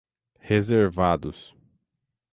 reservados 0.49 1.53